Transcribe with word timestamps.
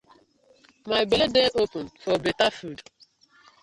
My 0.87 1.01
belle 1.09 1.27
dey 1.35 1.49
open 1.61 1.85
for 2.01 2.17
betta 2.23 2.49
food. 2.57 2.81